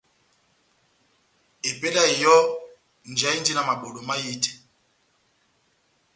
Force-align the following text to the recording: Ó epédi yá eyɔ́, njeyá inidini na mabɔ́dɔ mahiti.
Ó 1.67 1.67
epédi 1.69 1.95
yá 1.99 2.03
eyɔ́, 2.13 2.37
njeyá 3.11 3.33
inidini 3.35 3.55
na 3.57 3.67
mabɔ́dɔ 3.67 3.99
mahiti. 4.07 4.51